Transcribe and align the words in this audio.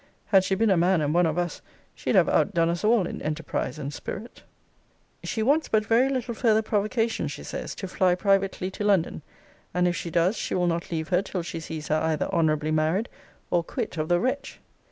Had 0.29 0.43
she 0.43 0.55
been 0.55 0.71
a 0.71 0.77
man, 0.77 0.99
and 0.99 1.13
one 1.13 1.27
of 1.27 1.37
us, 1.37 1.61
she'd 1.93 2.15
have 2.15 2.27
outdone 2.27 2.69
us 2.69 2.83
all 2.83 3.05
in 3.05 3.21
enterprise 3.21 3.77
and 3.77 3.93
spirit. 3.93 4.21
* 4.25 4.33
See 4.33 4.33
Vol. 4.33 4.41
IV. 4.41 4.45
Letter 4.49 5.19
X. 5.21 5.29
'She 5.29 5.43
wants 5.43 5.67
but 5.69 5.85
very 5.85 6.09
little 6.09 6.33
farther 6.33 6.61
provocation,' 6.63 7.27
she 7.27 7.43
says, 7.43 7.75
'to 7.75 7.87
fly 7.87 8.15
privately 8.15 8.71
to 8.71 8.83
London. 8.83 9.21
And 9.75 9.87
if 9.87 9.95
she 9.95 10.09
does, 10.09 10.35
she 10.35 10.55
will 10.55 10.65
not 10.65 10.89
leave 10.89 11.09
her 11.09 11.21
till 11.21 11.43
she 11.43 11.59
sees 11.59 11.89
her 11.89 11.99
either 12.01 12.25
honourably 12.33 12.71
married, 12.71 13.09
or 13.51 13.61
quit 13.63 13.95
of 13.97 14.07
the 14.09 14.19
wretch.' 14.19 14.59